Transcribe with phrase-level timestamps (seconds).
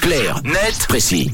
[0.00, 1.30] Clair, net, précis.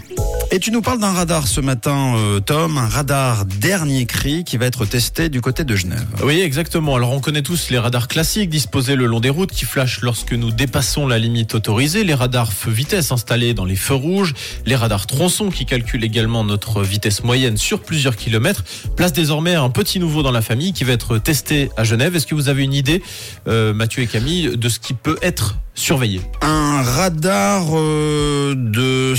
[0.52, 4.57] Et tu nous parles d'un radar ce matin, euh, Tom, un radar dernier cri qui
[4.57, 6.06] va être testé du côté de Genève.
[6.22, 6.95] Oui, exactement.
[6.95, 10.32] Alors on connaît tous les radars classiques disposés le long des routes qui flashent lorsque
[10.32, 14.35] nous dépassons la limite autorisée, les radars feu vitesse installés dans les feux rouges,
[14.67, 18.65] les radars tronçons qui calculent également notre vitesse moyenne sur plusieurs kilomètres.
[18.95, 22.15] Place désormais un petit nouveau dans la famille qui va être testé à Genève.
[22.15, 23.02] Est-ce que vous avez une idée,
[23.48, 26.20] euh, Mathieu et Camille, de ce qui peut être surveillé?
[26.41, 29.15] Un radar euh, de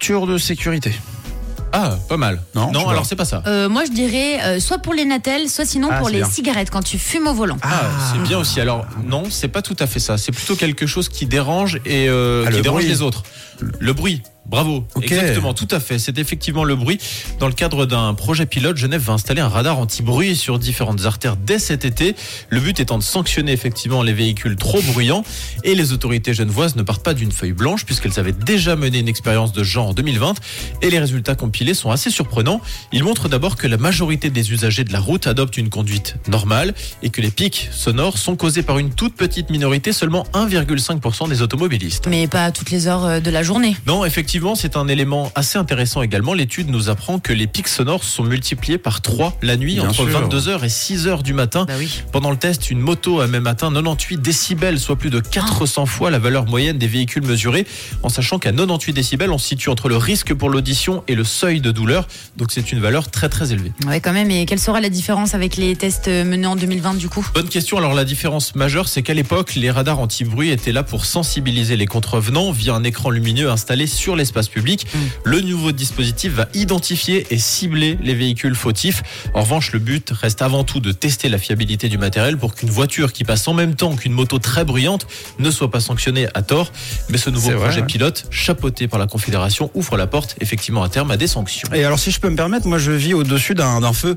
[0.00, 0.94] ceinture de sécurité.
[1.72, 2.40] Ah, pas mal.
[2.54, 3.42] Non, non alors c'est pas ça.
[3.46, 6.18] Euh, moi, je dirais euh, soit pour les natels, soit sinon Ah, pour c'est les
[6.20, 6.28] bien.
[6.28, 7.58] cigarettes quand tu fumes au volant.
[7.62, 7.82] Ah,
[8.12, 8.60] c'est bien aussi.
[8.60, 10.16] Alors non, c'est pas tout à fait ça.
[10.18, 12.88] C'est plutôt quelque chose qui dérange et euh, Ah, qui le dérange bruit.
[12.90, 13.22] les autres.
[13.78, 14.22] Le bruit.
[14.50, 14.84] Bravo.
[14.96, 15.04] Ok.
[15.04, 16.00] Exactement, tout à fait.
[16.00, 16.98] C'est effectivement le bruit.
[17.38, 21.36] Dans le cadre d'un projet pilote, Genève va installer un radar anti-bruit sur différentes artères
[21.36, 22.16] dès cet été.
[22.48, 25.22] Le but étant de sanctionner effectivement les véhicules trop bruyants.
[25.62, 29.08] Et les autorités genevoises ne partent pas d'une feuille blanche puisqu'elles avaient déjà mené une
[29.08, 30.34] expérience de genre en 2020.
[30.82, 32.60] Et les résultats compilés sont assez surprenants.
[32.92, 36.74] Ils montrent d'abord que la majorité des usagers de la route adoptent une conduite normale
[37.04, 41.40] et que les pics sonores sont causés par une toute petite minorité, seulement 1,5% des
[41.40, 42.08] automobilistes.
[42.08, 43.76] Mais pas à toutes les heures euh, de la journée.
[43.86, 46.32] Non, effectivement, c'est un élément assez intéressant également.
[46.32, 50.08] L'étude nous apprend que les pics sonores sont multipliés par 3 la nuit Bien entre
[50.08, 50.28] sûr.
[50.28, 51.64] 22h et 6h du matin.
[51.66, 52.02] Bah oui.
[52.12, 56.10] Pendant le test, une moto a même atteint 98 décibels, soit plus de 400 fois
[56.10, 57.66] la valeur moyenne des véhicules mesurés,
[58.02, 61.24] en sachant qu'à 98 décibels, on se situe entre le risque pour l'audition et le
[61.24, 62.06] seuil de douleur.
[62.36, 63.72] Donc c'est une valeur très très élevée.
[63.86, 64.30] Ouais, quand même.
[64.30, 67.26] Et quelle sera la différence avec les tests euh, menés en 2020 du coup?
[67.34, 67.76] Bonne question.
[67.78, 71.86] Alors la différence majeure, c'est qu'à l'époque, les radars anti-bruit étaient là pour sensibiliser les
[71.86, 74.86] contrevenants via un écran lumineux installé sur l'espace public.
[75.24, 79.02] Le nouveau dispositif va identifier et cibler les véhicules fautifs.
[79.34, 82.70] En revanche, le but reste avant tout de tester la fiabilité du matériel pour qu'une
[82.70, 85.06] voiture qui passe en même temps qu'une moto très bruyante
[85.38, 86.72] ne soit pas sanctionnée à tort.
[87.08, 90.88] Mais ce nouveau vrai, projet pilote, chapeauté par la Confédération, ouvre la porte effectivement à
[90.88, 91.68] terme à des sanctions.
[91.74, 94.16] Et alors, si je peux me permettre, moi, je vis au-dessus d'un feu.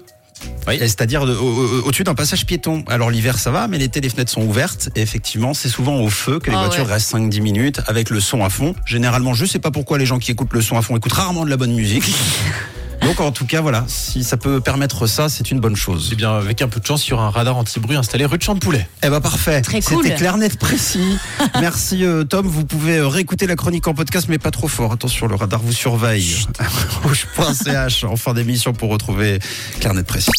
[0.67, 0.77] Oui.
[0.79, 1.43] C'est-à-dire de- au-
[1.81, 2.83] au- au-dessus d'un passage piéton.
[2.87, 4.89] Alors l'hiver ça va, mais l'été les fenêtres sont ouvertes.
[4.95, 6.93] Et effectivement, c'est souvent au feu que les Ah voitures ouais.
[6.93, 8.73] restent 5-10 minutes avec le son à fond.
[8.85, 11.45] Généralement, je sais pas pourquoi les gens qui écoutent le son à fond écoutent rarement
[11.45, 12.03] de la bonne musique.
[13.03, 16.09] Donc en tout cas, voilà, si ça peut permettre ça, c'est une bonne chose.
[16.11, 18.37] Eh bien, avec un peu de chance, il y aura un radar anti-bruit installé rue
[18.37, 18.87] de Champoulet.
[19.03, 19.61] Eh ben parfait.
[19.61, 20.03] Très cool.
[20.03, 21.17] C'était clair, net, précis.
[21.61, 22.47] Merci euh, Tom.
[22.47, 24.93] Vous pouvez euh, réécouter la chronique en podcast, mais pas trop fort.
[24.93, 26.45] Attention, le radar vous surveille.
[27.03, 29.39] Rouge.ch en fin d'émission pour retrouver
[29.79, 30.31] clair, net, précis.